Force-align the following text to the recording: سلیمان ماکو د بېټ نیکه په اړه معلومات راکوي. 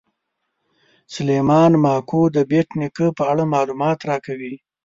سلیمان 1.13 1.71
ماکو 1.83 2.21
د 2.35 2.37
بېټ 2.49 2.67
نیکه 2.79 3.07
په 3.17 3.23
اړه 3.31 3.43
معلومات 3.53 3.99
راکوي. 4.09 4.53